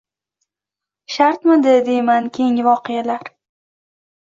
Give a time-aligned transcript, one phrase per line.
[1.17, 3.35] Shartmidi, deyman, keyingi voqealar.